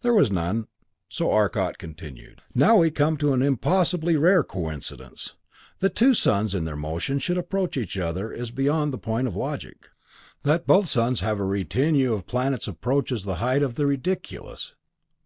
There 0.00 0.14
was 0.14 0.30
none, 0.30 0.66
so 1.10 1.30
Arcot 1.30 1.76
continued: 1.76 2.40
"Now 2.54 2.76
we 2.76 2.90
come 2.90 3.18
to 3.18 3.34
an 3.34 3.42
impossibly 3.42 4.16
rare 4.16 4.42
coincidence. 4.42 5.34
That 5.80 5.94
two 5.94 6.14
suns 6.14 6.54
in 6.54 6.64
their 6.64 6.74
motion 6.74 7.18
should 7.18 7.36
approach 7.36 7.76
each 7.76 7.98
other 7.98 8.32
is 8.32 8.50
beyond 8.50 8.94
the 8.94 8.98
point 8.98 9.28
of 9.28 9.36
logic. 9.36 9.90
That 10.44 10.66
both 10.66 10.88
suns 10.88 11.20
have 11.20 11.38
a 11.38 11.44
retinue 11.44 12.14
of 12.14 12.24
planets 12.26 12.66
approaches 12.66 13.24
the 13.24 13.34
height 13.44 13.62
of 13.62 13.74
the 13.74 13.84
ridiculous. 13.84 14.74